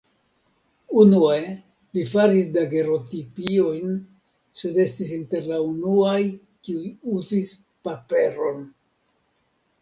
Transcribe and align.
Unue 1.01 1.41
li 1.97 2.05
faris 2.13 2.47
dagerotipiojn 2.55 3.91
sed 4.63 4.79
estis 4.85 5.13
inter 5.19 5.45
la 5.51 5.61
unuaj 5.67 6.17
kiuj 6.65 6.91
uzis 7.19 7.53
paperon. 7.91 8.67